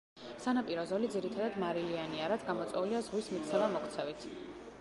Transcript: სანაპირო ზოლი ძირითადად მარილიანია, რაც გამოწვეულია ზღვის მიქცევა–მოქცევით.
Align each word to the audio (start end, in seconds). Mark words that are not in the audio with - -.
სანაპირო 0.43 0.85
ზოლი 0.91 1.09
ძირითადად 1.15 1.59
მარილიანია, 1.65 2.31
რაც 2.33 2.49
გამოწვეულია 2.51 3.05
ზღვის 3.09 3.33
მიქცევა–მოქცევით. 3.37 4.31